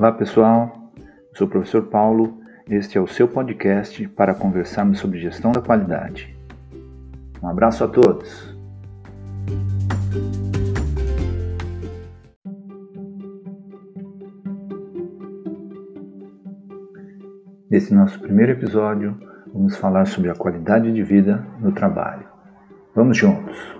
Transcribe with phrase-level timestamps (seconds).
[0.00, 2.40] Olá pessoal, eu sou o professor Paulo.
[2.70, 6.34] Este é o seu podcast para conversarmos sobre gestão da qualidade.
[7.42, 8.56] Um abraço a todos.
[17.68, 19.14] Nesse nosso primeiro episódio,
[19.52, 22.26] vamos falar sobre a qualidade de vida no trabalho.
[22.94, 23.79] Vamos juntos!